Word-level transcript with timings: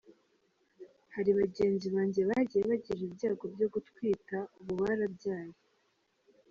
Hari 1.15 1.31
bagenzi 1.39 1.87
banjye 1.95 2.21
bagiye 2.29 2.63
bagira 2.71 3.01
ibyago 3.07 3.45
byo 3.53 3.67
gutwita 3.73 4.37
ubu 4.59 4.73
barabyaye. 4.81 5.53